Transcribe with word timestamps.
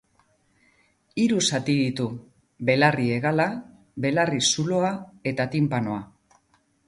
Hiru 1.23 1.41
zati 1.47 1.75
ditu: 1.81 2.07
belarri-hegala, 2.69 3.47
belarri-zuloa 4.05 4.91
eta 5.33 5.47
tinpanoa. 5.57 6.01